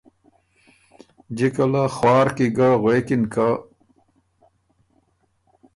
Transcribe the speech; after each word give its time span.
جِکه 1.37 1.65
له 1.71 1.83
خوار 1.95 2.27
کی 2.35 2.47
ګه 2.57 2.69
غوېکِن 2.81 3.23
که 3.33 3.47